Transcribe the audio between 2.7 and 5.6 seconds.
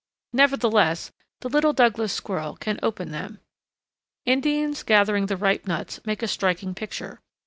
open them. Indians gathering the